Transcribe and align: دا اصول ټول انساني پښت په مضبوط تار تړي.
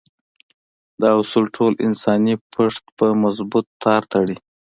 دا 1.01 1.09
اصول 1.21 1.45
ټول 1.55 1.73
انساني 1.87 2.35
پښت 2.53 2.83
په 2.97 3.07
مضبوط 3.23 3.65
تار 3.83 4.01
تړي. 4.13 4.37